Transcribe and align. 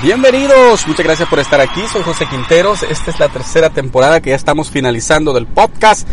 Bienvenidos, 0.00 0.86
muchas 0.86 1.04
gracias 1.04 1.28
por 1.28 1.40
estar 1.40 1.60
aquí. 1.60 1.80
Soy 1.92 2.02
José 2.02 2.24
Quinteros. 2.30 2.84
Esta 2.84 3.10
es 3.10 3.18
la 3.18 3.28
tercera 3.28 3.70
temporada 3.70 4.20
que 4.20 4.30
ya 4.30 4.36
estamos 4.36 4.70
finalizando 4.70 5.32
del 5.32 5.48
podcast. 5.48 6.06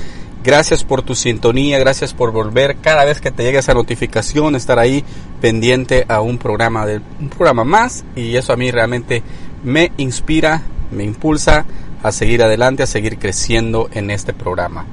Gracias 0.44 0.84
por 0.84 1.04
tu 1.04 1.14
sintonía, 1.14 1.78
gracias 1.78 2.12
por 2.12 2.32
volver 2.32 2.78
cada 2.78 3.06
vez 3.06 3.22
que 3.22 3.30
te 3.30 3.44
llegue 3.44 3.60
esa 3.60 3.76
notificación, 3.76 4.56
estar 4.56 4.80
ahí 4.80 5.04
pendiente 5.40 6.04
a 6.08 6.22
un 6.22 6.40
programa 6.40 6.88
de 6.88 7.00
un 7.20 7.30
programa 7.30 7.64
más 7.64 8.04
y 8.16 8.36
eso 8.36 8.54
a 8.54 8.56
mí 8.56 8.72
realmente 8.72 9.22
me 9.64 9.92
inspira, 9.98 10.64
me 10.90 11.04
impulsa 11.04 11.66
a 12.02 12.12
seguir 12.12 12.42
adelante, 12.42 12.82
a 12.82 12.88
seguir 12.88 13.20
creciendo 13.20 13.88
en 13.94 14.10
este 14.10 14.34
programa. 14.34 14.88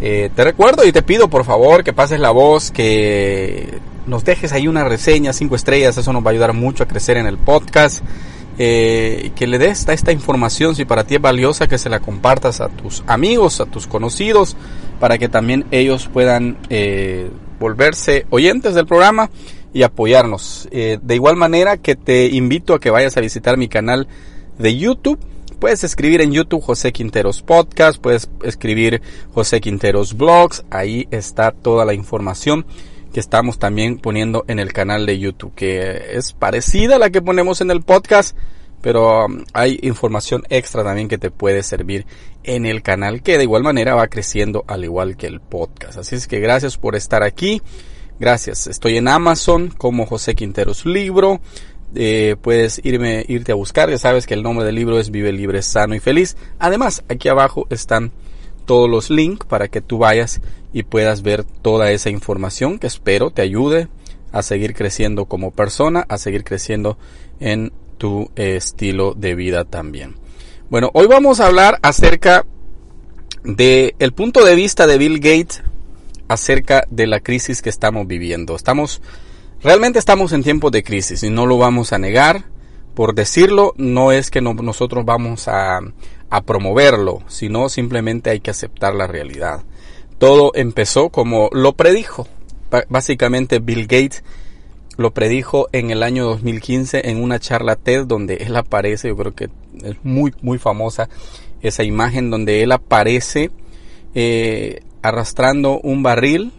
Eh, 0.00 0.30
te 0.32 0.44
recuerdo 0.44 0.84
y 0.84 0.92
te 0.92 1.02
pido 1.02 1.26
por 1.28 1.44
favor 1.44 1.82
que 1.82 1.92
pases 1.92 2.20
la 2.20 2.30
voz, 2.30 2.70
que 2.70 3.80
nos 4.08 4.24
dejes 4.24 4.52
ahí 4.52 4.66
una 4.66 4.84
reseña, 4.84 5.32
cinco 5.32 5.54
estrellas, 5.54 5.96
eso 5.96 6.12
nos 6.12 6.24
va 6.24 6.28
a 6.28 6.32
ayudar 6.32 6.52
mucho 6.54 6.82
a 6.82 6.88
crecer 6.88 7.16
en 7.16 7.26
el 7.26 7.38
podcast. 7.38 8.02
Eh, 8.60 9.30
que 9.36 9.46
le 9.46 9.56
des 9.58 9.86
esta, 9.88 10.10
información, 10.10 10.74
si 10.74 10.84
para 10.84 11.04
ti 11.04 11.14
es 11.14 11.20
valiosa, 11.20 11.68
que 11.68 11.78
se 11.78 11.88
la 11.88 12.00
compartas 12.00 12.60
a 12.60 12.68
tus 12.68 13.04
amigos, 13.06 13.60
a 13.60 13.66
tus 13.66 13.86
conocidos, 13.86 14.56
para 14.98 15.16
que 15.16 15.28
también 15.28 15.64
ellos 15.70 16.10
puedan 16.12 16.58
eh, 16.68 17.30
volverse 17.60 18.26
oyentes 18.30 18.74
del 18.74 18.86
programa 18.86 19.30
y 19.72 19.84
apoyarnos. 19.84 20.68
Eh, 20.72 20.98
de 21.00 21.14
igual 21.14 21.36
manera 21.36 21.76
que 21.76 21.94
te 21.94 22.26
invito 22.26 22.74
a 22.74 22.80
que 22.80 22.90
vayas 22.90 23.16
a 23.16 23.20
visitar 23.20 23.56
mi 23.56 23.68
canal 23.68 24.08
de 24.58 24.76
YouTube. 24.76 25.20
Puedes 25.60 25.84
escribir 25.84 26.20
en 26.20 26.32
YouTube 26.32 26.62
José 26.62 26.92
Quinteros 26.92 27.42
Podcast, 27.42 28.00
puedes 28.00 28.28
escribir 28.42 29.02
José 29.34 29.60
Quinteros 29.60 30.16
Blogs, 30.16 30.64
ahí 30.70 31.06
está 31.12 31.52
toda 31.52 31.84
la 31.84 31.94
información 31.94 32.66
que 33.12 33.20
estamos 33.20 33.58
también 33.58 33.98
poniendo 33.98 34.44
en 34.48 34.58
el 34.58 34.72
canal 34.72 35.06
de 35.06 35.18
YouTube, 35.18 35.54
que 35.54 36.12
es 36.12 36.32
parecida 36.32 36.96
a 36.96 36.98
la 36.98 37.10
que 37.10 37.22
ponemos 37.22 37.60
en 37.60 37.70
el 37.70 37.82
podcast, 37.82 38.36
pero 38.80 39.26
um, 39.26 39.44
hay 39.52 39.78
información 39.82 40.44
extra 40.50 40.84
también 40.84 41.08
que 41.08 41.18
te 41.18 41.30
puede 41.30 41.62
servir 41.62 42.06
en 42.44 42.66
el 42.66 42.82
canal, 42.82 43.22
que 43.22 43.38
de 43.38 43.44
igual 43.44 43.62
manera 43.62 43.94
va 43.94 44.08
creciendo 44.08 44.64
al 44.68 44.84
igual 44.84 45.16
que 45.16 45.26
el 45.26 45.40
podcast. 45.40 45.98
Así 45.98 46.16
es 46.16 46.26
que 46.26 46.40
gracias 46.40 46.76
por 46.76 46.96
estar 46.96 47.22
aquí. 47.22 47.62
Gracias. 48.20 48.66
Estoy 48.66 48.96
en 48.96 49.08
Amazon 49.08 49.68
como 49.68 50.06
José 50.06 50.34
Quinteros 50.34 50.86
Libro. 50.86 51.40
Eh, 51.94 52.36
puedes 52.40 52.80
irme, 52.84 53.24
irte 53.28 53.52
a 53.52 53.54
buscar. 53.54 53.90
Ya 53.90 53.98
sabes 53.98 54.26
que 54.26 54.34
el 54.34 54.42
nombre 54.42 54.64
del 54.64 54.74
libro 54.74 54.98
es 54.98 55.10
Vive 55.10 55.32
Libre, 55.32 55.62
Sano 55.62 55.94
y 55.94 56.00
Feliz. 56.00 56.36
Además, 56.58 57.04
aquí 57.08 57.28
abajo 57.28 57.66
están 57.70 58.12
todos 58.68 58.88
los 58.88 59.08
links 59.08 59.46
para 59.46 59.68
que 59.68 59.80
tú 59.80 59.96
vayas 59.96 60.42
y 60.74 60.82
puedas 60.82 61.22
ver 61.22 61.42
toda 61.42 61.90
esa 61.90 62.10
información 62.10 62.78
que 62.78 62.86
espero 62.86 63.30
te 63.30 63.40
ayude 63.40 63.88
a 64.30 64.42
seguir 64.42 64.74
creciendo 64.74 65.24
como 65.24 65.52
persona, 65.52 66.04
a 66.06 66.18
seguir 66.18 66.44
creciendo 66.44 66.98
en 67.40 67.72
tu 67.96 68.30
eh, 68.36 68.56
estilo 68.56 69.14
de 69.14 69.34
vida 69.34 69.64
también. 69.64 70.16
Bueno, 70.68 70.90
hoy 70.92 71.06
vamos 71.06 71.40
a 71.40 71.46
hablar 71.46 71.78
acerca 71.80 72.44
de 73.42 73.94
el 73.98 74.12
punto 74.12 74.44
de 74.44 74.54
vista 74.54 74.86
de 74.86 74.98
Bill 74.98 75.18
Gates 75.18 75.62
acerca 76.28 76.84
de 76.90 77.06
la 77.06 77.20
crisis 77.20 77.62
que 77.62 77.70
estamos 77.70 78.06
viviendo. 78.06 78.54
Estamos 78.54 79.00
realmente 79.62 79.98
estamos 79.98 80.32
en 80.32 80.42
tiempos 80.42 80.72
de 80.72 80.82
crisis 80.82 81.22
y 81.22 81.30
no 81.30 81.46
lo 81.46 81.56
vamos 81.56 81.94
a 81.94 81.98
negar. 81.98 82.44
Por 82.94 83.14
decirlo, 83.14 83.72
no 83.78 84.12
es 84.12 84.30
que 84.30 84.42
no, 84.42 84.52
nosotros 84.52 85.06
vamos 85.06 85.48
a, 85.48 85.80
a 86.30 86.42
promoverlo, 86.42 87.22
sino 87.26 87.68
simplemente 87.68 88.30
hay 88.30 88.40
que 88.40 88.50
aceptar 88.50 88.94
la 88.94 89.06
realidad. 89.06 89.62
Todo 90.18 90.52
empezó 90.54 91.10
como 91.10 91.48
lo 91.52 91.74
predijo. 91.74 92.26
Básicamente 92.88 93.60
Bill 93.60 93.86
Gates 93.86 94.24
lo 94.98 95.12
predijo 95.14 95.68
en 95.72 95.90
el 95.90 96.02
año 96.02 96.24
2015 96.24 97.08
en 97.08 97.22
una 97.22 97.38
charla 97.38 97.76
TED 97.76 98.04
donde 98.04 98.34
él 98.34 98.56
aparece, 98.56 99.08
yo 99.08 99.16
creo 99.16 99.34
que 99.34 99.48
es 99.84 99.96
muy 100.02 100.34
muy 100.42 100.58
famosa 100.58 101.08
esa 101.62 101.84
imagen 101.84 102.30
donde 102.30 102.62
él 102.62 102.72
aparece 102.72 103.52
eh, 104.14 104.80
arrastrando 105.00 105.80
un 105.80 106.02
barril 106.02 106.52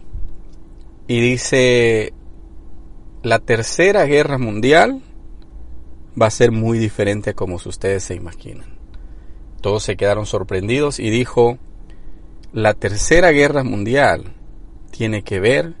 y 1.06 1.20
dice 1.20 2.14
la 3.22 3.40
tercera 3.40 4.04
guerra 4.06 4.38
mundial 4.38 5.02
va 6.20 6.26
a 6.26 6.30
ser 6.30 6.50
muy 6.50 6.78
diferente 6.78 7.30
a 7.30 7.34
como 7.34 7.56
ustedes 7.56 8.04
se 8.04 8.14
imaginan. 8.14 8.79
Todos 9.60 9.82
se 9.82 9.96
quedaron 9.96 10.26
sorprendidos 10.26 10.98
y 10.98 11.10
dijo, 11.10 11.58
la 12.52 12.74
tercera 12.74 13.30
guerra 13.30 13.62
mundial 13.62 14.32
tiene 14.90 15.22
que 15.22 15.40
ver 15.40 15.74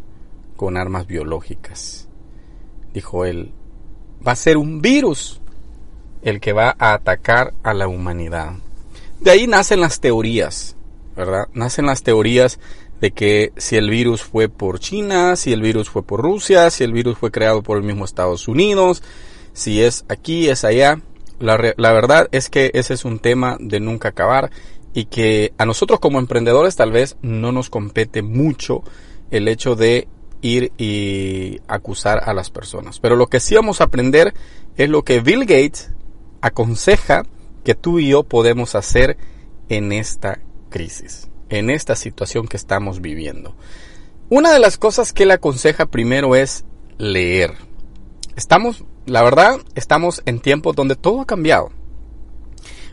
con 0.56 0.76
armas 0.76 1.06
biológicas. 1.06 2.08
Dijo 2.92 3.24
él, 3.24 3.52
va 4.26 4.32
a 4.32 4.36
ser 4.36 4.56
un 4.56 4.82
virus 4.82 5.40
el 6.22 6.40
que 6.40 6.52
va 6.52 6.76
a 6.78 6.92
atacar 6.94 7.54
a 7.62 7.72
la 7.72 7.88
humanidad. 7.88 8.52
De 9.20 9.30
ahí 9.30 9.46
nacen 9.46 9.80
las 9.80 10.00
teorías, 10.00 10.76
¿verdad? 11.16 11.48
Nacen 11.52 11.86
las 11.86 12.02
teorías 12.02 12.58
de 13.00 13.12
que 13.12 13.52
si 13.56 13.76
el 13.76 13.88
virus 13.88 14.22
fue 14.22 14.48
por 14.48 14.78
China, 14.78 15.36
si 15.36 15.52
el 15.52 15.62
virus 15.62 15.88
fue 15.88 16.02
por 16.02 16.20
Rusia, 16.22 16.70
si 16.70 16.84
el 16.84 16.92
virus 16.92 17.16
fue 17.18 17.30
creado 17.30 17.62
por 17.62 17.78
el 17.78 17.84
mismo 17.84 18.04
Estados 18.04 18.46
Unidos, 18.48 19.02
si 19.52 19.82
es 19.82 20.04
aquí, 20.08 20.48
es 20.48 20.64
allá. 20.64 21.00
La, 21.40 21.56
verdad 21.56 22.28
es 22.32 22.50
que 22.50 22.70
ese 22.74 22.94
es 22.94 23.04
un 23.04 23.18
tema 23.18 23.56
de 23.58 23.80
nunca 23.80 24.10
acabar 24.10 24.50
y 24.92 25.06
que 25.06 25.52
a 25.56 25.64
nosotros 25.64 25.98
como 25.98 26.18
emprendedores 26.18 26.76
tal 26.76 26.92
vez 26.92 27.16
no 27.22 27.50
nos 27.50 27.70
compete 27.70 28.22
mucho 28.22 28.82
el 29.30 29.48
hecho 29.48 29.74
de 29.74 30.06
ir 30.42 30.72
y 30.76 31.60
acusar 31.66 32.20
a 32.28 32.34
las 32.34 32.50
personas. 32.50 33.00
Pero 33.00 33.16
lo 33.16 33.28
que 33.28 33.40
sí 33.40 33.54
vamos 33.54 33.80
a 33.80 33.84
aprender 33.84 34.34
es 34.76 34.90
lo 34.90 35.02
que 35.02 35.20
Bill 35.20 35.40
Gates 35.40 35.92
aconseja 36.42 37.24
que 37.64 37.74
tú 37.74 37.98
y 37.98 38.10
yo 38.10 38.22
podemos 38.22 38.74
hacer 38.74 39.16
en 39.70 39.92
esta 39.92 40.40
crisis, 40.68 41.28
en 41.48 41.70
esta 41.70 41.96
situación 41.96 42.48
que 42.48 42.58
estamos 42.58 43.00
viviendo. 43.00 43.56
Una 44.28 44.52
de 44.52 44.58
las 44.58 44.76
cosas 44.76 45.12
que 45.12 45.22
él 45.22 45.30
aconseja 45.30 45.86
primero 45.86 46.36
es 46.36 46.64
leer. 46.98 47.69
Estamos 48.36 48.84
la 49.10 49.22
verdad, 49.22 49.58
estamos 49.74 50.22
en 50.24 50.38
tiempos 50.40 50.76
donde 50.76 50.94
todo 50.94 51.20
ha 51.20 51.26
cambiado. 51.26 51.70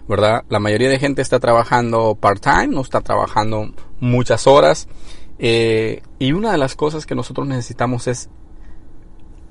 ¿Verdad? 0.07 0.45
La 0.49 0.59
mayoría 0.59 0.89
de 0.89 0.99
gente 0.99 1.21
está 1.21 1.39
trabajando 1.39 2.15
part-time, 2.15 2.69
no 2.69 2.81
está 2.81 3.01
trabajando 3.01 3.71
muchas 3.99 4.47
horas. 4.47 4.87
Eh, 5.37 6.01
y 6.17 6.31
una 6.31 6.51
de 6.51 6.57
las 6.57 6.75
cosas 6.75 7.05
que 7.05 7.13
nosotros 7.13 7.45
necesitamos 7.45 8.07
es 8.07 8.29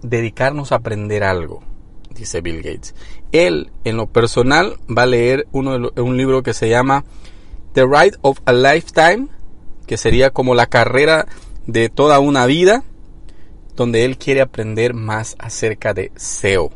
dedicarnos 0.03 0.73
a 0.73 0.77
aprender 0.77 1.23
algo, 1.23 1.63
dice 2.11 2.41
Bill 2.41 2.63
Gates. 2.63 2.95
Él, 3.33 3.71
en 3.85 3.97
lo 3.97 4.07
personal, 4.07 4.79
va 4.89 5.03
a 5.03 5.07
leer 5.07 5.47
uno 5.53 5.91
de 5.91 6.03
un 6.03 6.17
libro 6.17 6.43
que 6.43 6.55
se 6.55 6.69
llama 6.69 7.05
The 7.75 7.85
Ride 7.85 8.19
of 8.23 8.41
a 8.47 8.53
Lifetime, 8.53 9.29
que 9.87 9.99
sería 9.99 10.31
como 10.31 10.55
la 10.55 10.67
carrera 10.67 11.27
de 11.67 11.91
toda 11.91 12.19
una 12.19 12.47
vida 12.47 12.83
donde 13.77 14.05
él 14.05 14.19
quiere 14.19 14.41
aprender 14.41 14.95
más 14.95 15.37
acerca 15.39 15.95
de 15.95 16.11
SEO, 16.17 16.73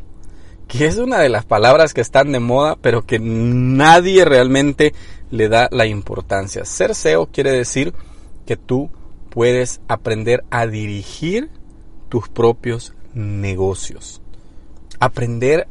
que 0.68 0.86
es 0.86 0.98
una 0.98 1.18
de 1.18 1.28
las 1.28 1.44
palabras 1.44 1.94
que 1.94 2.00
están 2.00 2.30
de 2.30 2.40
moda, 2.40 2.76
pero 2.80 3.04
que 3.04 3.18
nadie 3.18 4.24
realmente 4.24 4.94
le 5.30 5.48
da 5.48 5.68
la 5.72 5.86
importancia. 5.86 6.64
Ser 6.64 6.94
SEO 6.94 7.26
quiere 7.26 7.50
decir 7.50 7.94
que 8.46 8.56
tú 8.56 8.90
puedes 9.30 9.80
aprender 9.88 10.44
a 10.50 10.66
dirigir 10.66 11.50
tus 12.08 12.28
propios 12.28 12.94
negocios, 13.14 14.20
aprender 14.98 15.66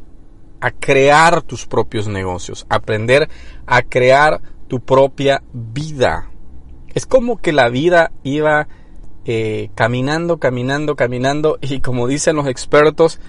a 0.61 0.71
crear 0.71 1.41
tus 1.41 1.65
propios 1.65 2.07
negocios, 2.07 2.65
aprender 2.69 3.29
a 3.65 3.81
crear 3.81 4.41
tu 4.67 4.79
propia 4.79 5.43
vida. 5.53 6.29
Es 6.93 7.05
como 7.05 7.37
que 7.37 7.51
la 7.51 7.69
vida 7.69 8.11
iba 8.23 8.67
eh, 9.25 9.69
caminando, 9.75 10.37
caminando, 10.37 10.95
caminando 10.95 11.57
y 11.61 11.81
como 11.81 12.07
dicen 12.07 12.35
los 12.35 12.47
expertos, 12.47 13.19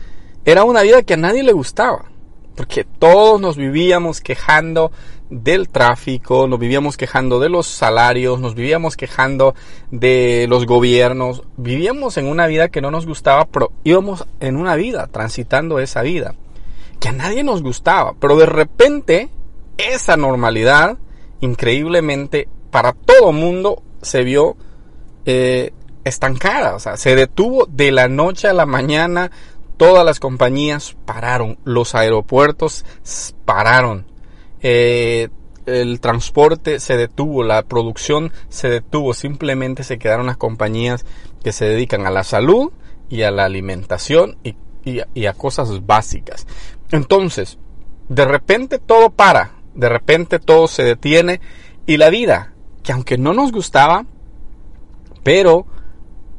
era 0.44 0.64
una 0.64 0.82
vida 0.82 1.02
que 1.02 1.14
a 1.14 1.18
nadie 1.18 1.42
le 1.42 1.52
gustaba, 1.52 2.06
porque 2.56 2.84
todos 2.84 3.40
nos 3.40 3.56
vivíamos 3.56 4.20
quejando 4.20 4.90
del 5.30 5.68
tráfico, 5.68 6.48
nos 6.48 6.58
vivíamos 6.58 6.96
quejando 6.96 7.38
de 7.38 7.48
los 7.48 7.66
salarios, 7.66 8.40
nos 8.40 8.54
vivíamos 8.54 8.96
quejando 8.96 9.54
de 9.90 10.46
los 10.48 10.66
gobiernos, 10.66 11.42
vivíamos 11.56 12.16
en 12.16 12.26
una 12.26 12.46
vida 12.46 12.68
que 12.68 12.80
no 12.80 12.90
nos 12.90 13.06
gustaba, 13.06 13.44
pero 13.46 13.70
íbamos 13.84 14.26
en 14.40 14.56
una 14.56 14.74
vida, 14.76 15.06
transitando 15.06 15.78
esa 15.78 16.02
vida, 16.02 16.34
que 16.98 17.08
a 17.08 17.12
nadie 17.12 17.44
nos 17.44 17.62
gustaba, 17.62 18.14
pero 18.18 18.36
de 18.36 18.46
repente 18.46 19.28
esa 19.78 20.16
normalidad, 20.16 20.98
increíblemente, 21.40 22.48
para 22.70 22.92
todo 22.92 23.32
mundo 23.32 23.82
se 24.02 24.24
vio 24.24 24.56
eh, 25.26 25.72
estancada, 26.04 26.74
o 26.74 26.80
sea, 26.80 26.96
se 26.96 27.14
detuvo 27.14 27.66
de 27.66 27.92
la 27.92 28.08
noche 28.08 28.48
a 28.48 28.52
la 28.52 28.66
mañana, 28.66 29.30
todas 29.76 30.04
las 30.04 30.20
compañías 30.20 30.96
pararon, 31.04 31.58
los 31.64 31.94
aeropuertos 31.94 32.84
pararon, 33.44 34.06
eh, 34.60 35.28
el 35.66 36.00
transporte 36.00 36.80
se 36.80 36.96
detuvo, 36.96 37.42
la 37.42 37.62
producción 37.62 38.32
se 38.48 38.68
detuvo, 38.68 39.14
simplemente 39.14 39.84
se 39.84 39.98
quedaron 39.98 40.26
las 40.26 40.36
compañías 40.36 41.04
que 41.42 41.52
se 41.52 41.66
dedican 41.66 42.06
a 42.06 42.10
la 42.10 42.24
salud 42.24 42.72
y 43.08 43.22
a 43.22 43.30
la 43.30 43.44
alimentación 43.44 44.36
y, 44.42 44.56
y 44.84 45.26
a 45.26 45.32
cosas 45.34 45.86
básicas. 45.86 46.46
Entonces, 46.90 47.58
de 48.08 48.24
repente 48.24 48.78
todo 48.78 49.10
para, 49.10 49.52
de 49.74 49.88
repente 49.88 50.38
todo 50.38 50.66
se 50.66 50.82
detiene 50.82 51.40
y 51.86 51.96
la 51.96 52.10
vida, 52.10 52.54
que 52.82 52.92
aunque 52.92 53.18
no 53.18 53.32
nos 53.32 53.52
gustaba, 53.52 54.04
pero 55.22 55.66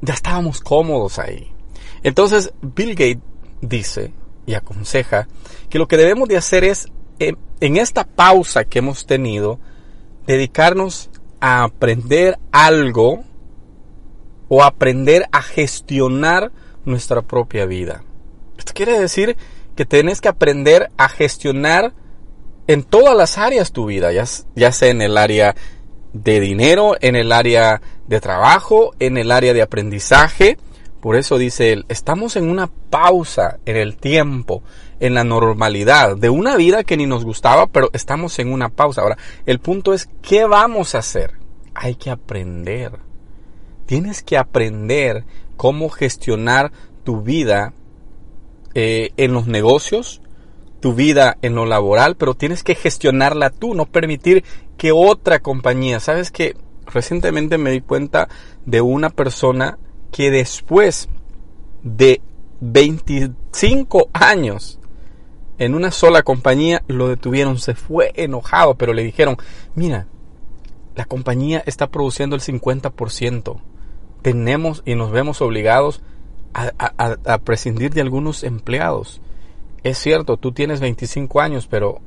ya 0.02 0.14
estábamos 0.14 0.62
cómodos 0.62 1.20
ahí. 1.20 1.52
Entonces 2.04 2.54
Bill 2.62 2.92
Gates 2.92 3.20
dice 3.62 4.14
y 4.46 4.54
aconseja 4.54 5.28
que 5.70 5.80
lo 5.80 5.88
que 5.88 5.98
debemos 5.98 6.28
de 6.28 6.38
hacer 6.38 6.64
es 6.64 6.88
en 7.20 7.78
esta 7.78 8.04
pausa 8.04 8.64
que 8.64 8.80
hemos 8.80 9.06
tenido, 9.06 9.60
dedicarnos 10.26 11.10
a 11.40 11.64
aprender 11.64 12.40
algo 12.52 13.24
o 14.48 14.64
aprender 14.64 15.28
a 15.32 15.42
gestionar 15.42 16.52
nuestra 16.84 17.22
propia 17.22 17.66
vida. 17.66 18.04
Esto 18.58 18.74
quiere 18.74 19.00
decir 19.00 19.38
que 19.76 19.86
tienes 19.86 20.20
que 20.20 20.30
aprender 20.30 20.92
a 20.98 21.10
gestionar 21.10 21.94
en 22.68 22.84
todas 22.84 23.16
las 23.16 23.38
áreas 23.38 23.72
tu 23.72 23.86
vida, 23.86 24.12
ya, 24.12 24.26
ya 24.56 24.72
sea 24.72 24.90
en 24.90 25.02
el 25.02 25.18
área 25.18 25.56
de 26.14 26.40
dinero, 26.40 26.96
en 27.00 27.16
el 27.16 27.32
área 27.32 27.82
de 28.08 28.20
trabajo, 28.20 28.94
en 29.00 29.18
el 29.18 29.32
área 29.32 29.54
de 29.54 29.62
aprendizaje. 29.62 30.58
Por 31.00 31.16
eso 31.16 31.38
dice 31.38 31.74
él, 31.74 31.86
estamos 31.90 32.36
en 32.36 32.50
una 32.50 32.70
pausa 32.90 33.58
en 33.66 33.78
el 33.78 33.98
tiempo 33.98 34.62
en 35.02 35.16
la 35.16 35.24
normalidad 35.24 36.16
de 36.16 36.30
una 36.30 36.56
vida 36.56 36.84
que 36.84 36.96
ni 36.96 37.08
nos 37.08 37.26
gustaba, 37.26 37.66
pero 37.68 37.90
estamos 37.92 38.38
en 38.38 38.54
una 38.54 38.70
pausa. 38.70 39.02
Ahora, 39.02 39.18
el 39.48 39.60
punto 39.60 39.94
es, 39.94 40.08
¿qué 40.22 40.46
vamos 40.46 40.94
a 40.94 41.00
hacer? 41.00 41.34
Hay 41.74 41.96
que 41.96 42.12
aprender. 42.12 43.00
Tienes 43.88 44.22
que 44.22 44.38
aprender 44.38 45.26
cómo 45.58 45.90
gestionar 45.90 46.72
tu 47.04 47.22
vida 47.22 47.74
eh, 48.76 49.10
en 49.18 49.34
los 49.34 49.48
negocios, 49.48 50.22
tu 50.80 50.94
vida 50.94 51.36
en 51.42 51.56
lo 51.56 51.66
laboral, 51.66 52.16
pero 52.16 52.36
tienes 52.36 52.64
que 52.64 52.76
gestionarla 52.76 53.50
tú, 53.50 53.74
no 53.74 53.88
permitir 53.88 54.44
que 54.82 54.92
otra 54.92 55.38
compañía, 55.38 56.00
sabes 56.00 56.32
que 56.32 56.56
recientemente 56.88 57.60
me 57.60 57.70
di 57.70 57.82
cuenta 57.82 58.30
de 58.66 58.82
una 58.82 59.12
persona 59.12 59.78
que 60.12 60.32
después 60.32 61.08
de 61.84 62.20
25 62.62 64.10
años 64.12 64.80
en 65.60 65.76
una 65.76 65.92
sola 65.92 66.24
compañía 66.24 66.82
lo 66.88 67.10
detuvieron, 67.10 67.60
se 67.60 67.76
fue 67.76 68.12
enojado, 68.16 68.74
pero 68.74 68.94
le 68.94 69.04
dijeron, 69.04 69.38
mira, 69.76 70.08
la 70.96 71.06
compañía 71.06 71.62
está 71.68 71.92
produciendo 71.92 72.36
el 72.36 72.42
50%, 72.42 73.62
tenemos 74.24 74.82
y 74.84 74.96
nos 74.96 75.12
vemos 75.12 75.44
obligados 75.44 76.02
a, 76.56 77.38
prescindir 77.38 77.94
de 77.94 78.02
algunos 78.02 78.44
empleados. 78.44 79.22
Es 79.84 80.00
cierto, 80.00 80.38
tú 80.38 80.54
tienes 80.54 80.80
25 80.80 81.40
años, 81.40 81.68
pero 81.68 82.02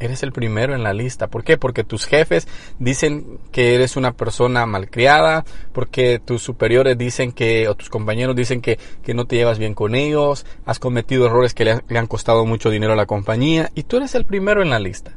eres 0.00 0.22
el 0.22 0.32
primero 0.32 0.74
en 0.74 0.82
la 0.82 0.92
lista. 0.92 1.28
¿Por 1.28 1.44
qué? 1.44 1.56
Porque 1.56 1.84
tus 1.84 2.06
jefes 2.06 2.48
dicen 2.78 3.38
que 3.52 3.74
eres 3.74 3.96
una 3.96 4.12
persona 4.12 4.66
malcriada, 4.66 5.44
porque 5.72 6.18
tus 6.18 6.42
superiores 6.42 6.96
dicen 6.96 7.32
que, 7.32 7.68
o 7.68 7.74
tus 7.74 7.88
compañeros 7.88 8.36
dicen 8.36 8.60
que, 8.60 8.78
que 9.02 9.14
no 9.14 9.26
te 9.26 9.36
llevas 9.36 9.58
bien 9.58 9.74
con 9.74 9.94
ellos, 9.94 10.46
has 10.64 10.78
cometido 10.78 11.26
errores 11.26 11.54
que 11.54 11.64
le, 11.64 11.98
han 11.98 12.06
costado 12.06 12.46
mucho 12.46 12.70
dinero 12.70 12.92
a 12.92 12.96
la 12.96 13.06
compañía, 13.06 13.70
y 13.74 13.84
tú 13.84 13.96
eres 13.96 14.14
el 14.14 14.24
primero 14.24 14.62
en 14.62 14.70
la 14.70 14.78
lista. 14.78 15.12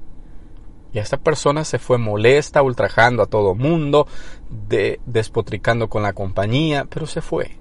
Y 0.94 1.00
esta 1.00 1.18
persona 1.18 1.64
se 1.64 1.80
fue 1.80 1.98
molesta, 1.98 2.62
ultrajando 2.62 3.24
a 3.24 3.28
todo 3.28 3.56
mundo, 3.56 4.08
de, 4.50 5.00
despotricando 5.06 5.90
con 5.90 6.04
la 6.04 6.14
compañía, 6.14 6.86
pero 6.90 7.06
se 7.06 7.22
fue. 7.22 7.58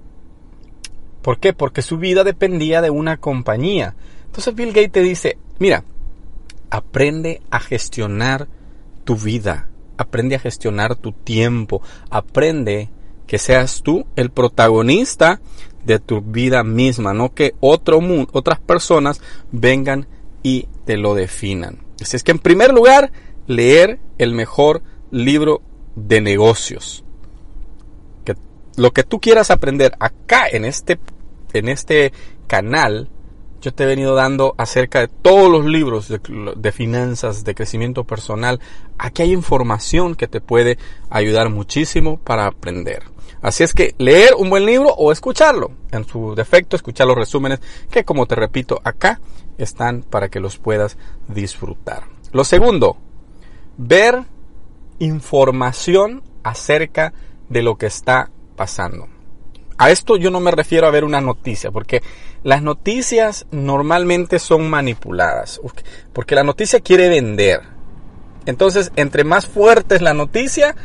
¿Por 1.21 1.39
qué? 1.39 1.53
Porque 1.53 1.81
su 1.81 1.97
vida 1.97 2.23
dependía 2.23 2.81
de 2.81 2.89
una 2.89 3.17
compañía. 3.17 3.95
Entonces 4.25 4.55
Bill 4.55 4.73
Gates 4.73 4.91
te 4.91 5.01
dice, 5.01 5.37
mira, 5.59 5.83
Aprende 6.71 7.41
a 7.51 7.59
gestionar 7.59 8.47
tu 9.03 9.15
vida, 9.15 9.69
aprende 9.97 10.35
a 10.35 10.39
gestionar 10.39 10.95
tu 10.95 11.11
tiempo, 11.11 11.83
aprende 12.09 12.89
que 13.27 13.37
seas 13.37 13.81
tú 13.83 14.05
el 14.15 14.31
protagonista 14.31 15.39
de 15.85 15.99
tu 15.99 16.21
vida 16.21 16.63
misma, 16.63 17.13
no 17.13 17.33
que 17.33 17.53
otro 17.59 18.01
mundo, 18.01 18.29
otras 18.33 18.59
personas 18.59 19.21
vengan 19.51 20.07
y 20.43 20.67
te 20.85 20.97
lo 20.97 21.13
definan. 21.13 21.79
Así 22.01 22.15
es 22.15 22.23
que 22.23 22.31
en 22.31 22.39
primer 22.39 22.73
lugar, 22.73 23.11
leer 23.47 23.99
el 24.17 24.33
mejor 24.33 24.81
libro 25.11 25.61
de 25.95 26.21
negocios. 26.21 27.03
Que 28.25 28.35
lo 28.75 28.91
que 28.91 29.03
tú 29.03 29.19
quieras 29.19 29.51
aprender 29.51 29.93
acá 29.99 30.47
en 30.51 30.65
este, 30.65 30.99
en 31.53 31.69
este 31.69 32.11
canal, 32.47 33.09
yo 33.61 33.73
te 33.73 33.83
he 33.83 33.87
venido 33.87 34.15
dando 34.15 34.55
acerca 34.57 34.99
de 34.99 35.07
todos 35.07 35.49
los 35.49 35.65
libros 35.65 36.07
de, 36.09 36.71
finanzas, 36.71 37.43
de 37.43 37.55
crecimiento 37.55 38.03
personal. 38.03 38.59
Aquí 38.97 39.21
hay 39.21 39.31
información 39.31 40.15
que 40.15 40.27
te 40.27 40.41
puede 40.41 40.77
ayudar 41.09 41.49
muchísimo 41.49 42.17
para 42.17 42.47
aprender. 42.47 43.03
Así 43.41 43.63
es 43.63 43.73
que 43.73 43.95
leer 43.97 44.33
un 44.35 44.49
buen 44.49 44.65
libro 44.65 44.89
o 44.89 45.11
escucharlo. 45.11 45.71
En 45.91 46.05
su 46.05 46.35
defecto, 46.35 46.75
escuchar 46.75 47.07
los 47.07 47.17
resúmenes 47.17 47.59
que, 47.89 48.03
como 48.03 48.25
te 48.25 48.35
repito, 48.35 48.81
acá 48.83 49.21
están 49.57 50.01
para 50.01 50.29
que 50.29 50.39
los 50.39 50.57
puedas 50.57 50.97
disfrutar. 51.27 52.03
Lo 52.31 52.43
segundo, 52.43 52.97
ver 53.77 54.23
información 54.99 56.23
acerca 56.43 57.13
de 57.49 57.61
lo 57.61 57.77
que 57.77 57.87
está 57.87 58.31
pasando. 58.55 59.07
A 59.81 59.89
esto 59.89 60.15
yo 60.15 60.29
no 60.29 60.39
me 60.39 60.51
refiero 60.51 60.85
a 60.85 60.91
ver 60.91 61.03
una 61.03 61.21
noticia, 61.21 61.71
porque 61.71 62.03
las 62.43 62.61
noticias 62.61 63.47
normalmente 63.49 64.37
son 64.37 64.69
manipuladas, 64.69 65.59
porque 66.13 66.35
la 66.35 66.43
noticia 66.43 66.81
quiere 66.81 67.09
vender. 67.09 67.61
Entonces, 68.45 68.91
entre 68.95 69.23
más 69.23 69.47
fuerte 69.47 69.95
es 69.95 70.03
la 70.03 70.13
noticia, 70.13 70.75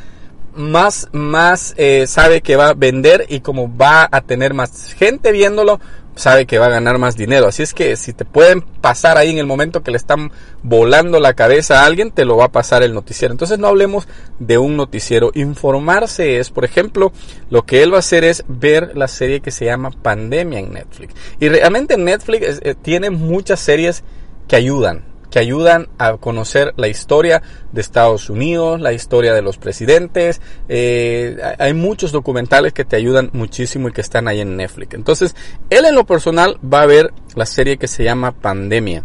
más, 0.54 1.10
más 1.12 1.74
eh, 1.76 2.06
sabe 2.06 2.40
que 2.40 2.56
va 2.56 2.68
a 2.68 2.72
vender 2.72 3.26
y 3.28 3.40
como 3.40 3.76
va 3.76 4.08
a 4.10 4.22
tener 4.22 4.54
más 4.54 4.94
gente 4.94 5.30
viéndolo, 5.30 5.78
sabe 6.16 6.46
que 6.46 6.58
va 6.58 6.66
a 6.66 6.70
ganar 6.70 6.98
más 6.98 7.16
dinero. 7.16 7.46
Así 7.46 7.62
es 7.62 7.72
que 7.72 7.94
si 7.96 8.12
te 8.12 8.24
pueden 8.24 8.62
pasar 8.62 9.18
ahí 9.18 9.30
en 9.30 9.38
el 9.38 9.46
momento 9.46 9.82
que 9.82 9.92
le 9.92 9.96
están 9.96 10.32
volando 10.62 11.20
la 11.20 11.34
cabeza 11.34 11.82
a 11.82 11.86
alguien, 11.86 12.10
te 12.10 12.24
lo 12.24 12.36
va 12.36 12.46
a 12.46 12.52
pasar 12.52 12.82
el 12.82 12.94
noticiero. 12.94 13.32
Entonces 13.32 13.58
no 13.58 13.68
hablemos 13.68 14.08
de 14.38 14.58
un 14.58 14.76
noticiero. 14.76 15.30
Informarse 15.34 16.38
es, 16.38 16.50
por 16.50 16.64
ejemplo, 16.64 17.12
lo 17.50 17.64
que 17.64 17.82
él 17.82 17.92
va 17.92 17.98
a 17.98 18.00
hacer 18.00 18.24
es 18.24 18.44
ver 18.48 18.96
la 18.96 19.08
serie 19.08 19.40
que 19.40 19.50
se 19.50 19.66
llama 19.66 19.90
Pandemia 19.90 20.58
en 20.58 20.72
Netflix. 20.72 21.14
Y 21.38 21.48
realmente 21.48 21.96
Netflix 21.96 22.60
eh, 22.62 22.74
tiene 22.80 23.10
muchas 23.10 23.60
series 23.60 24.02
que 24.48 24.56
ayudan 24.56 25.15
que 25.30 25.38
ayudan 25.38 25.88
a 25.98 26.16
conocer 26.16 26.72
la 26.76 26.88
historia 26.88 27.42
de 27.72 27.80
Estados 27.80 28.30
Unidos, 28.30 28.80
la 28.80 28.92
historia 28.92 29.34
de 29.34 29.42
los 29.42 29.58
presidentes. 29.58 30.40
Eh, 30.68 31.36
hay 31.58 31.74
muchos 31.74 32.12
documentales 32.12 32.72
que 32.72 32.84
te 32.84 32.96
ayudan 32.96 33.30
muchísimo 33.32 33.88
y 33.88 33.92
que 33.92 34.00
están 34.00 34.28
ahí 34.28 34.40
en 34.40 34.56
Netflix. 34.56 34.94
Entonces, 34.94 35.34
él 35.70 35.84
en 35.84 35.94
lo 35.94 36.04
personal 36.04 36.58
va 36.62 36.82
a 36.82 36.86
ver 36.86 37.12
la 37.34 37.46
serie 37.46 37.76
que 37.76 37.88
se 37.88 38.04
llama 38.04 38.32
Pandemia. 38.32 39.04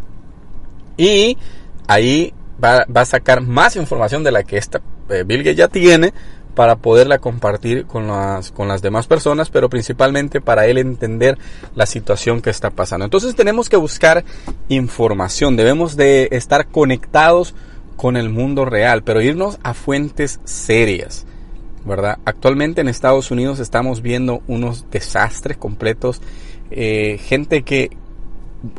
Y 0.98 1.38
ahí 1.88 2.34
va, 2.64 2.86
a 2.94 3.06
sacar 3.06 3.42
más 3.42 3.76
información 3.76 4.24
de 4.24 4.32
la 4.32 4.44
que 4.44 4.58
esta 4.58 4.82
eh, 5.10 5.24
Bill 5.26 5.40
Gates 5.40 5.58
ya 5.58 5.68
tiene 5.68 6.14
para 6.52 6.76
poderla 6.76 7.20
compartir 7.20 7.86
con 7.86 8.08
las, 8.08 8.52
con 8.52 8.68
las 8.68 8.82
demás 8.82 9.08
personas, 9.08 9.50
pero 9.50 9.70
principalmente 9.70 10.42
para 10.42 10.68
él 10.68 10.78
entender 10.78 11.38
la 11.76 11.86
situación 11.86 12.42
que 12.42 12.50
está 12.50 12.70
pasando. 12.70 13.06
Entonces 13.06 13.36
tenemos 13.36 13.70
que 13.70 13.78
buscar 13.78 14.24
información, 14.70 15.56
debemos 15.56 15.96
de 15.96 16.30
estar 16.32 16.68
conectados 16.68 17.56
con 17.96 18.18
el 18.18 18.30
mundo 18.30 18.66
real, 18.66 19.04
pero 19.04 19.22
irnos 19.22 19.60
a 19.64 19.74
fuentes 19.74 20.40
serias. 20.44 21.26
¿verdad? 21.86 22.20
Actualmente 22.26 22.82
en 22.82 22.88
Estados 22.88 23.32
Unidos 23.32 23.60
estamos 23.60 24.02
viendo 24.02 24.42
unos 24.48 24.90
desastres 24.92 25.58
completos, 25.58 26.22
eh, 26.70 27.18
gente 27.18 27.64
que 27.64 27.90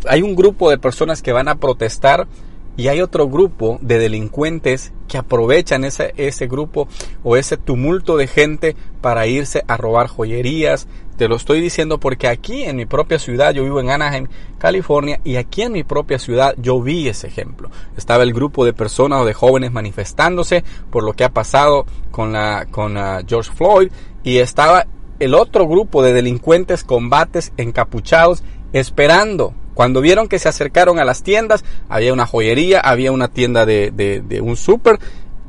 hay 0.08 0.22
un 0.22 0.36
grupo 0.36 0.70
de 0.70 0.78
personas 0.78 1.22
que 1.22 1.32
van 1.32 1.48
a 1.48 1.56
protestar 1.56 2.28
y 2.76 2.88
hay 2.88 3.00
otro 3.00 3.28
grupo 3.28 3.78
de 3.82 3.98
delincuentes 3.98 4.92
que 5.08 5.18
aprovechan 5.18 5.84
ese, 5.84 6.14
ese 6.16 6.46
grupo 6.46 6.88
o 7.22 7.36
ese 7.36 7.56
tumulto 7.56 8.16
de 8.16 8.26
gente 8.26 8.76
para 9.00 9.26
irse 9.26 9.62
a 9.68 9.76
robar 9.76 10.06
joyerías. 10.06 10.88
Te 11.16 11.28
lo 11.28 11.36
estoy 11.36 11.60
diciendo 11.60 12.00
porque 12.00 12.28
aquí 12.28 12.62
en 12.64 12.76
mi 12.76 12.86
propia 12.86 13.18
ciudad, 13.18 13.52
yo 13.52 13.62
vivo 13.62 13.80
en 13.80 13.90
Anaheim, 13.90 14.28
California, 14.58 15.20
y 15.22 15.36
aquí 15.36 15.62
en 15.62 15.72
mi 15.72 15.84
propia 15.84 16.18
ciudad 16.18 16.54
yo 16.56 16.80
vi 16.80 17.08
ese 17.08 17.26
ejemplo. 17.26 17.70
Estaba 17.96 18.22
el 18.22 18.32
grupo 18.32 18.64
de 18.64 18.72
personas 18.72 19.20
o 19.20 19.26
de 19.26 19.34
jóvenes 19.34 19.72
manifestándose 19.72 20.64
por 20.90 21.04
lo 21.04 21.12
que 21.12 21.24
ha 21.24 21.30
pasado 21.30 21.84
con, 22.10 22.32
la, 22.32 22.66
con 22.70 22.96
uh, 22.96 23.20
George 23.26 23.52
Floyd 23.54 23.92
y 24.24 24.38
estaba 24.38 24.86
el 25.20 25.34
otro 25.34 25.68
grupo 25.68 26.02
de 26.02 26.14
delincuentes 26.14 26.84
combates 26.84 27.52
encapuchados 27.56 28.42
esperando 28.72 29.54
cuando 29.74 30.00
vieron 30.00 30.28
que 30.28 30.38
se 30.38 30.48
acercaron 30.48 30.98
a 30.98 31.04
las 31.04 31.22
tiendas, 31.22 31.64
había 31.88 32.12
una 32.12 32.26
joyería, 32.26 32.80
había 32.80 33.12
una 33.12 33.28
tienda 33.28 33.66
de, 33.66 33.90
de, 33.90 34.40
un 34.40 34.56
súper. 34.56 34.98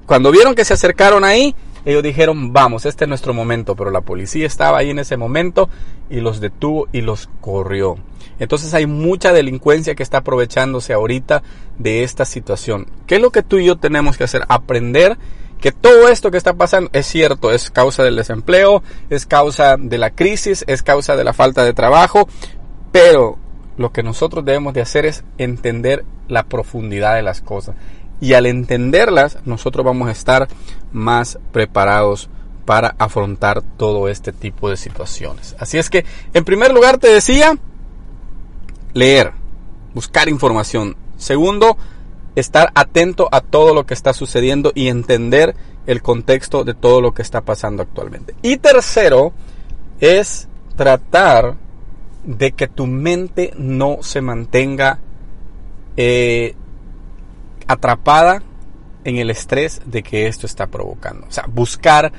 Cuando 0.06 0.32
vieron 0.32 0.56
que 0.56 0.66
se 0.66 0.74
acercaron 0.74 1.24
ahí, 1.24 1.56
ellos 1.86 2.04
dijeron, 2.04 2.54
vamos, 2.54 2.86
este 2.86 3.06
es 3.06 3.10
nuestro 3.10 3.34
momento. 3.34 3.76
Pero 3.76 3.92
la 3.92 4.02
policía 4.02 4.48
estaba 4.48 4.78
ahí 4.78 4.90
en 4.90 5.00
ese 5.00 5.18
momento 5.18 5.70
y 6.10 6.22
los 6.22 6.40
detuvo 6.40 6.88
y 6.92 7.02
los 7.02 7.30
corrió. 7.42 7.98
Entonces 8.40 8.74
hay 8.74 8.86
mucha 8.86 9.34
delincuencia 9.34 9.96
que 9.96 10.04
está 10.04 10.20
aprovechándose 10.20 10.94
ahorita 10.94 11.44
de 11.78 12.04
esta 12.04 12.26
situación. 12.26 12.88
¿Qué 13.08 13.16
es 13.16 13.22
lo 13.22 13.32
que 13.32 13.44
tú 13.44 13.58
y 13.58 13.66
yo 13.66 13.78
tenemos 13.78 14.18
que 14.18 14.24
hacer? 14.24 14.44
Aprender 14.48 15.18
que 15.60 15.72
todo 15.72 16.10
esto 16.10 16.30
que 16.30 16.38
está 16.38 16.54
pasando 16.56 16.90
es 16.92 17.06
cierto, 17.06 17.52
es 17.52 17.72
causa 17.72 18.04
del 18.04 18.18
desempleo, 18.18 18.84
es 19.10 19.26
causa 19.26 19.78
de 19.78 19.98
la 19.98 20.10
crisis, 20.10 20.66
es 20.68 20.84
causa 20.84 21.16
de 21.16 21.24
la 21.24 21.32
falta 21.32 21.64
de 21.64 21.74
trabajo, 21.74 22.28
pero 22.92 23.38
lo 23.78 23.92
que 23.92 24.04
nosotros 24.04 24.46
debemos 24.46 24.74
de 24.74 24.82
hacer 24.82 25.06
es 25.06 25.24
entender 25.38 26.06
la 26.28 26.44
profundidad 26.44 27.16
de 27.16 27.24
las 27.24 27.42
cosas. 27.42 27.76
Y 28.22 28.34
al 28.34 28.46
entenderlas, 28.46 29.40
nosotros 29.46 29.86
vamos 29.86 30.08
a 30.08 30.12
estar 30.12 30.48
más 30.92 31.40
preparados 31.52 32.30
para 32.66 32.96
afrontar 32.98 33.62
todo 33.62 34.08
este 34.08 34.32
tipo 34.32 34.70
de 34.70 34.78
situaciones. 34.78 35.56
Así 35.60 35.78
es 35.78 35.90
que, 35.90 36.06
en 36.34 36.46
primer 36.46 36.74
lugar, 36.74 36.98
te 36.98 37.10
decía, 37.10 37.58
leer, 38.94 39.34
buscar 39.94 40.30
información. 40.30 40.96
Segundo, 41.18 41.78
estar 42.36 42.72
atento 42.76 43.28
a 43.32 43.42
todo 43.42 43.74
lo 43.74 43.86
que 43.86 43.94
está 43.94 44.14
sucediendo 44.14 44.72
y 44.74 44.88
entender 44.88 45.56
el 45.86 46.02
contexto 46.02 46.64
de 46.64 46.74
todo 46.74 47.02
lo 47.02 47.14
que 47.14 47.22
está 47.22 47.42
pasando 47.42 47.84
actualmente. 47.84 48.36
Y 48.42 48.58
tercero, 48.58 49.34
es 50.00 50.48
tratar 50.76 51.56
de 52.24 52.52
que 52.54 52.68
tu 52.68 52.88
mente 52.88 53.54
no 53.58 53.98
se 54.02 54.22
mantenga 54.22 55.00
eh, 55.98 56.56
atrapada 57.68 58.42
en 59.04 59.18
el 59.18 59.30
estrés 59.30 59.82
de 59.86 60.04
que 60.04 60.28
esto 60.28 60.46
está 60.46 60.68
provocando. 60.68 61.28
O 61.28 61.32
sea, 61.32 61.46
buscar 61.48 62.12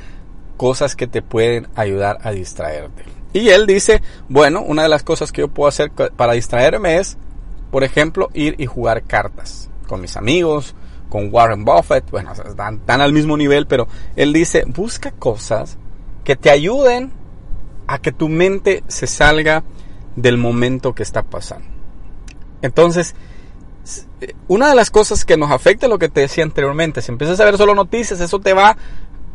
cosas 0.57 0.95
que 0.95 1.07
te 1.07 1.23
pueden 1.23 1.69
ayudar 1.75 2.19
a 2.23 2.31
distraerte. 2.31 3.05
Y 3.33 3.49
él 3.49 3.67
dice, 3.67 4.03
bueno, 4.29 4.63
una 4.63 4.85
de 4.85 4.89
las 4.89 5.03
cosas 5.03 5.33
que 5.33 5.41
yo 5.41 5.49
puedo 5.49 5.69
hacer 5.69 5.91
para 5.91 6.35
distraerme 6.35 6.99
es, 6.99 7.17
por 7.71 7.83
ejemplo, 7.83 8.31
ir 8.33 8.55
y 8.59 8.67
jugar 8.67 9.03
cartas 9.03 9.69
con 9.89 10.01
mis 10.01 10.17
amigos, 10.17 10.75
con 11.09 11.33
Warren 11.33 11.65
Buffett, 11.65 12.11
bueno, 12.11 12.33
están, 12.33 12.77
están 12.77 13.01
al 13.01 13.13
mismo 13.13 13.37
nivel, 13.37 13.67
pero 13.67 13.89
él 14.17 14.33
dice, 14.33 14.65
busca 14.67 15.11
cosas 15.11 15.79
que 16.23 16.37
te 16.37 16.51
ayuden 16.51 17.13
a 17.87 17.99
que 17.99 18.13
tu 18.13 18.29
mente 18.29 18.83
se 18.89 19.07
salga 19.07 19.65
del 20.17 20.37
momento 20.37 20.95
que 20.95 21.03
está 21.03 21.23
pasando. 21.23 21.67
Entonces, 22.63 23.15
una 24.49 24.69
de 24.69 24.75
las 24.75 24.91
cosas 24.91 25.25
que 25.25 25.37
nos 25.37 25.51
afecta, 25.51 25.89
lo 25.89 25.99
que 25.99 26.09
te 26.09 26.23
decía 26.23 26.45
anteriormente, 26.45 27.03
si 27.03 27.13
empiezas 27.13 27.41
a 27.41 27.45
ver 27.45 27.57
solo 27.57 27.75
noticias, 27.75 28.21
eso 28.21 28.39
te 28.39 28.55
va 28.55 28.77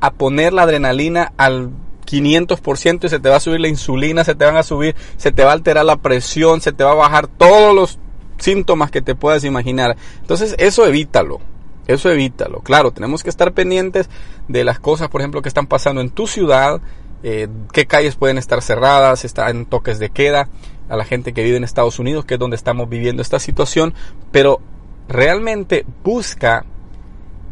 a 0.02 0.12
poner 0.12 0.54
la 0.54 0.64
adrenalina 0.64 1.34
al 1.38 1.72
500% 2.06 3.06
y 3.06 3.10
se 3.10 3.20
te 3.20 3.30
va 3.30 3.36
a 3.36 3.40
subir 3.40 3.60
la 3.60 3.68
insulina, 3.68 4.24
se 4.24 4.36
te 4.36 4.46
van 4.46 4.58
a 4.58 4.64
subir, 4.64 4.96
se 5.18 5.32
te 5.32 5.44
va 5.44 5.52
a 5.52 5.54
alterar 5.54 5.86
la 5.86 5.98
presión, 5.98 6.62
se 6.62 6.72
te 6.72 6.84
va 6.84 6.92
a 6.92 6.96
bajar 6.96 7.28
todos 7.28 7.76
los 7.76 8.00
síntomas 8.40 8.90
que 8.90 9.02
te 9.02 9.16
puedas 9.16 9.44
imaginar. 9.44 9.96
Entonces, 10.22 10.56
eso 10.58 10.86
evítalo. 10.88 11.40
Eso 11.88 12.10
evítalo. 12.12 12.62
Claro, 12.62 12.92
tenemos 12.92 13.24
que 13.24 13.30
estar 13.30 13.52
pendientes 13.54 14.10
de 14.48 14.64
las 14.64 14.80
cosas, 14.80 15.10
por 15.10 15.22
ejemplo, 15.22 15.42
que 15.42 15.50
están 15.50 15.68
pasando 15.68 16.02
en 16.02 16.10
tu 16.10 16.28
ciudad, 16.28 16.82
eh, 17.24 17.48
qué 17.74 17.86
calles 17.86 18.16
pueden 18.16 18.38
estar 18.38 18.62
cerradas, 18.62 19.26
están 19.26 19.66
toques 19.66 20.00
de 20.00 20.10
queda, 20.10 20.50
a 20.90 20.98
la 20.98 21.06
gente 21.06 21.34
que 21.34 21.44
vive 21.44 21.58
en 21.58 21.64
Estados 21.64 22.00
Unidos, 22.00 22.26
que 22.26 22.34
es 22.34 22.40
donde 22.40 22.56
estamos 22.56 22.90
viviendo 22.90 23.22
esta 23.22 23.40
situación, 23.40 23.94
pero 24.32 24.60
realmente 25.08 25.86
busca 26.04 26.66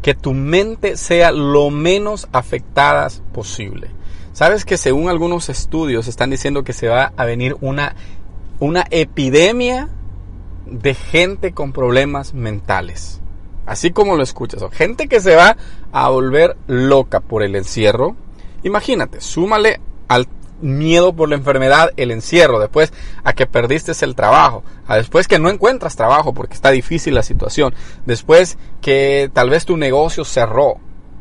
que 0.02 0.14
tu 0.14 0.32
mente 0.32 0.96
sea 0.96 1.32
lo 1.32 1.70
menos 1.70 2.28
afectada 2.32 3.08
posible. 3.32 3.90
Sabes 4.32 4.64
que 4.64 4.76
según 4.76 5.08
algunos 5.08 5.48
estudios 5.48 6.06
están 6.06 6.30
diciendo 6.30 6.62
que 6.62 6.72
se 6.72 6.88
va 6.88 7.12
a 7.16 7.24
venir 7.24 7.56
una, 7.60 7.96
una 8.60 8.86
epidemia 8.90 9.88
de 10.66 10.94
gente 10.94 11.52
con 11.52 11.72
problemas 11.72 12.34
mentales. 12.34 13.20
Así 13.66 13.90
como 13.90 14.16
lo 14.16 14.22
escuchas, 14.22 14.62
gente 14.72 15.08
que 15.08 15.20
se 15.20 15.34
va 15.34 15.56
a 15.92 16.08
volver 16.08 16.56
loca 16.68 17.20
por 17.20 17.42
el 17.42 17.54
encierro, 17.54 18.16
Imagínate, 18.62 19.20
súmale 19.20 19.80
al 20.08 20.26
miedo 20.60 21.12
por 21.12 21.28
la 21.28 21.36
enfermedad, 21.36 21.90
el 21.96 22.10
encierro, 22.10 22.58
después 22.58 22.92
a 23.24 23.32
que 23.32 23.46
perdiste 23.46 23.92
el 24.04 24.14
trabajo, 24.14 24.64
a 24.86 24.96
después 24.96 25.28
que 25.28 25.38
no 25.38 25.50
encuentras 25.50 25.96
trabajo 25.96 26.34
porque 26.34 26.54
está 26.54 26.70
difícil 26.70 27.14
la 27.14 27.22
situación, 27.22 27.74
después 28.06 28.58
que 28.80 29.30
tal 29.32 29.50
vez 29.50 29.64
tu 29.64 29.76
negocio 29.76 30.24
cerró 30.24 30.80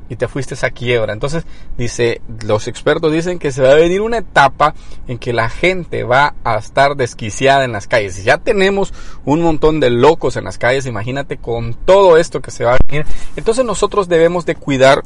y 0.09 0.15
te 0.15 0.27
fuiste 0.27 0.55
a 0.65 0.69
quiebra. 0.69 1.13
Entonces, 1.13 1.43
dice, 1.77 2.21
los 2.45 2.67
expertos 2.67 3.11
dicen 3.11 3.39
que 3.39 3.51
se 3.51 3.61
va 3.61 3.71
a 3.71 3.75
venir 3.75 4.01
una 4.01 4.19
etapa 4.19 4.73
en 5.07 5.17
que 5.17 5.33
la 5.33 5.49
gente 5.49 6.03
va 6.03 6.35
a 6.43 6.57
estar 6.57 6.95
desquiciada 6.95 7.65
en 7.65 7.73
las 7.73 7.87
calles. 7.87 8.23
Ya 8.23 8.37
tenemos 8.37 8.93
un 9.25 9.41
montón 9.41 9.79
de 9.79 9.89
locos 9.89 10.37
en 10.37 10.45
las 10.45 10.57
calles, 10.57 10.85
imagínate 10.85 11.37
con 11.37 11.73
todo 11.73 12.17
esto 12.17 12.41
que 12.41 12.51
se 12.51 12.63
va 12.63 12.75
a 12.75 12.77
venir. 12.87 13.05
Entonces 13.35 13.65
nosotros 13.65 14.07
debemos 14.07 14.45
de 14.45 14.55
cuidar 14.55 15.03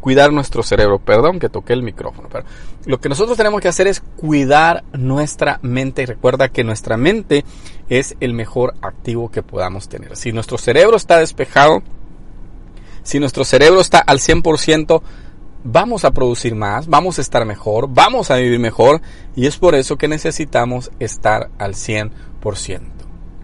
cuidar 0.00 0.32
nuestro 0.32 0.62
cerebro. 0.62 0.98
Perdón 0.98 1.38
que 1.38 1.48
toqué 1.48 1.72
el 1.72 1.82
micrófono, 1.82 2.28
pero 2.30 2.44
lo 2.86 3.00
que 3.00 3.08
nosotros 3.08 3.36
tenemos 3.36 3.60
que 3.60 3.68
hacer 3.68 3.86
es 3.86 4.00
cuidar 4.00 4.84
nuestra 4.92 5.58
mente. 5.62 6.06
Recuerda 6.06 6.48
que 6.48 6.64
nuestra 6.64 6.96
mente 6.96 7.44
es 7.88 8.16
el 8.20 8.34
mejor 8.34 8.74
activo 8.82 9.30
que 9.30 9.42
podamos 9.42 9.88
tener. 9.88 10.16
Si 10.16 10.32
nuestro 10.32 10.58
cerebro 10.58 10.96
está 10.96 11.18
despejado, 11.18 11.82
si 13.02 13.18
nuestro 13.18 13.44
cerebro 13.44 13.80
está 13.80 13.98
al 13.98 14.18
100%, 14.18 15.02
vamos 15.64 16.04
a 16.04 16.12
producir 16.12 16.54
más, 16.54 16.86
vamos 16.86 17.18
a 17.18 17.22
estar 17.22 17.44
mejor, 17.44 17.88
vamos 17.90 18.30
a 18.30 18.36
vivir 18.36 18.58
mejor 18.58 19.00
y 19.36 19.46
es 19.46 19.56
por 19.56 19.74
eso 19.74 19.96
que 19.96 20.08
necesitamos 20.08 20.90
estar 20.98 21.50
al 21.58 21.74
100%. 21.74 22.10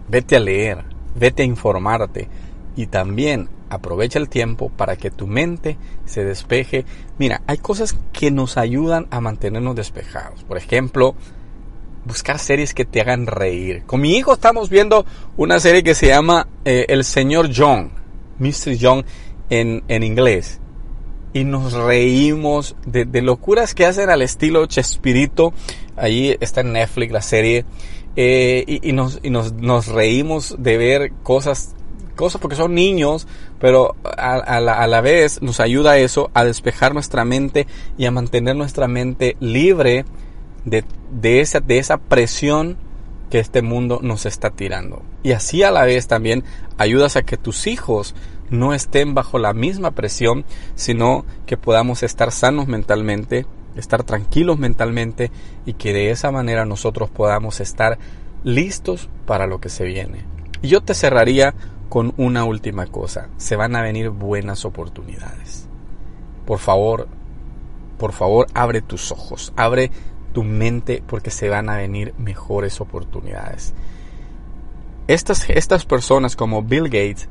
Vete 0.09 0.35
a 0.35 0.39
leer, 0.39 0.85
vete 1.15 1.43
a 1.43 1.45
informarte 1.45 2.29
y 2.75 2.87
también 2.87 3.49
aprovecha 3.69 4.19
el 4.19 4.29
tiempo 4.29 4.69
para 4.69 4.95
que 4.95 5.11
tu 5.11 5.27
mente 5.27 5.77
se 6.05 6.23
despeje. 6.23 6.85
Mira, 7.17 7.41
hay 7.47 7.57
cosas 7.57 7.95
que 8.13 8.31
nos 8.31 8.57
ayudan 8.57 9.07
a 9.11 9.21
mantenernos 9.21 9.75
despejados. 9.75 10.43
Por 10.43 10.57
ejemplo, 10.57 11.15
buscar 12.05 12.39
series 12.39 12.73
que 12.73 12.85
te 12.85 13.01
hagan 13.01 13.27
reír. 13.27 13.83
Con 13.85 14.01
mi 14.01 14.15
hijo 14.15 14.33
estamos 14.33 14.69
viendo 14.69 15.05
una 15.35 15.59
serie 15.59 15.83
que 15.83 15.95
se 15.95 16.07
llama 16.07 16.47
eh, 16.65 16.85
El 16.89 17.03
Señor 17.03 17.49
John, 17.55 17.91
Mr. 18.39 18.77
John 18.79 19.05
en, 19.49 19.83
en 19.87 20.03
inglés. 20.03 20.59
Y 21.33 21.43
nos 21.43 21.73
reímos 21.73 22.75
de, 22.85 23.05
locuras 23.21 23.75
que 23.75 23.85
hacen 23.85 24.09
al 24.09 24.21
estilo 24.21 24.65
Chespirito. 24.65 25.53
Ahí 25.95 26.35
está 26.39 26.61
en 26.61 26.73
Netflix 26.73 27.11
la 27.11 27.21
serie. 27.21 27.65
Eh, 28.15 28.79
y, 28.81 28.93
nos, 28.93 29.19
y 29.21 29.29
nos, 29.29 29.53
nos 29.53 29.87
reímos 29.87 30.55
de 30.57 30.77
ver 30.77 31.11
cosas 31.21 31.75
cosas 32.17 32.41
porque 32.41 32.57
son 32.57 32.75
niños, 32.75 33.25
pero 33.59 33.95
a, 34.17 34.59
la, 34.59 35.01
vez 35.01 35.41
nos 35.41 35.61
ayuda 35.61 35.97
eso 35.97 36.29
a 36.33 36.43
despejar 36.43 36.93
nuestra 36.93 37.23
mente 37.23 37.67
y 37.97 38.05
a 38.05 38.11
mantener 38.11 38.57
nuestra 38.57 38.89
mente 38.89 39.37
libre 39.39 40.03
de, 40.65 40.83
de, 41.09 41.39
esa, 41.39 41.61
de 41.61 41.77
esa 41.77 41.97
presión 41.97 42.77
que 43.29 43.39
este 43.39 43.61
mundo 43.61 43.99
nos 44.01 44.25
está 44.25 44.49
tirando. 44.49 45.01
Y 45.23 45.31
así 45.31 45.63
a 45.63 45.71
la 45.71 45.85
vez 45.85 46.07
también 46.07 46.43
ayudas 46.77 47.15
a 47.15 47.23
que 47.23 47.37
tus 47.37 47.67
hijos 47.67 48.15
no 48.49 48.73
estén 48.73 49.13
bajo 49.13 49.39
la 49.39 49.53
misma 49.53 49.91
presión, 49.91 50.45
sino 50.75 51.25
que 51.45 51.57
podamos 51.57 52.03
estar 52.03 52.31
sanos 52.31 52.67
mentalmente, 52.67 53.45
estar 53.75 54.03
tranquilos 54.03 54.57
mentalmente 54.57 55.31
y 55.65 55.73
que 55.73 55.93
de 55.93 56.11
esa 56.11 56.31
manera 56.31 56.65
nosotros 56.65 57.09
podamos 57.09 57.59
estar 57.59 57.97
listos 58.43 59.09
para 59.25 59.47
lo 59.47 59.59
que 59.59 59.69
se 59.69 59.83
viene. 59.85 60.25
Y 60.61 60.69
yo 60.69 60.81
te 60.81 60.93
cerraría 60.93 61.53
con 61.89 62.13
una 62.17 62.43
última 62.43 62.87
cosa. 62.87 63.29
Se 63.37 63.55
van 63.55 63.75
a 63.75 63.81
venir 63.81 64.09
buenas 64.09 64.65
oportunidades. 64.65 65.67
Por 66.45 66.59
favor, 66.59 67.07
por 67.97 68.13
favor, 68.13 68.47
abre 68.53 68.81
tus 68.81 69.11
ojos, 69.11 69.53
abre 69.55 69.91
tu 70.33 70.43
mente 70.43 71.03
porque 71.05 71.31
se 71.31 71.49
van 71.49 71.69
a 71.69 71.77
venir 71.77 72.13
mejores 72.17 72.79
oportunidades. 72.79 73.73
Estas, 75.07 75.49
estas 75.49 75.85
personas 75.85 76.35
como 76.35 76.63
Bill 76.63 76.85
Gates 76.85 77.29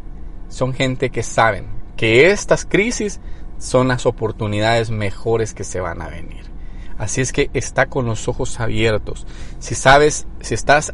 son 0.48 0.72
gente 0.72 1.10
que 1.10 1.22
saben 1.22 1.66
que 1.96 2.30
estas 2.30 2.64
crisis 2.64 3.20
son 3.58 3.88
las 3.88 4.06
oportunidades 4.06 4.90
mejores 4.90 5.54
que 5.54 5.64
se 5.64 5.80
van 5.80 6.02
a 6.02 6.08
venir. 6.08 6.44
Así 6.98 7.20
es 7.20 7.32
que 7.32 7.50
está 7.52 7.86
con 7.86 8.06
los 8.06 8.28
ojos 8.28 8.58
abiertos. 8.60 9.26
Si 9.58 9.74
sabes, 9.74 10.26
si 10.40 10.54
estás 10.54 10.92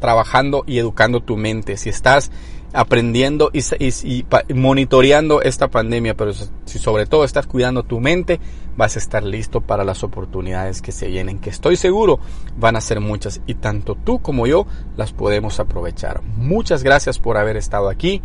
trabajando 0.00 0.64
y 0.66 0.78
educando 0.78 1.20
tu 1.20 1.36
mente, 1.36 1.76
si 1.76 1.88
estás 1.88 2.30
aprendiendo 2.72 3.50
y, 3.52 3.60
y, 3.80 4.26
monitoreando 4.54 5.42
esta 5.42 5.68
pandemia, 5.68 6.16
pero 6.16 6.32
si 6.32 6.78
sobre 6.78 7.06
todo 7.06 7.24
estás 7.24 7.46
cuidando 7.46 7.82
tu 7.82 8.00
mente, 8.00 8.40
vas 8.76 8.96
a 8.96 8.98
estar 8.98 9.22
listo 9.22 9.60
para 9.60 9.84
las 9.84 10.02
oportunidades 10.02 10.80
que 10.80 10.92
se 10.92 11.08
vienen, 11.08 11.38
que 11.38 11.50
estoy 11.50 11.76
seguro 11.76 12.20
van 12.56 12.76
a 12.76 12.80
ser 12.80 13.00
muchas 13.00 13.40
y 13.46 13.54
tanto 13.54 13.94
tú 13.94 14.20
como 14.20 14.46
yo 14.46 14.66
las 14.96 15.12
podemos 15.12 15.60
aprovechar. 15.60 16.22
Muchas 16.36 16.82
gracias 16.82 17.18
por 17.18 17.36
haber 17.36 17.56
estado 17.56 17.88
aquí, 17.88 18.22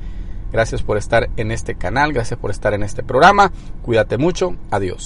gracias 0.52 0.82
por 0.82 0.98
estar 0.98 1.30
en 1.38 1.52
este 1.52 1.76
canal, 1.76 2.14
gracias 2.14 2.40
por 2.40 2.52
estar 2.52 2.74
en 2.74 2.84
este 2.84 3.04
programa, 3.04 3.52
cuídate 3.82 4.18
mucho, 4.18 4.56
adiós. 4.72 5.06